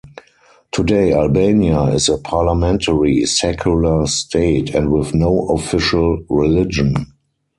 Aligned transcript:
Today 0.71 1.13
Albania 1.13 1.83
is 1.93 2.09
a 2.09 2.17
parliamentary 2.17 3.23
secular 3.27 4.07
state 4.07 4.73
and 4.73 4.91
with 4.91 5.13
no 5.13 5.45
official 5.49 6.17
religion. 6.27 7.13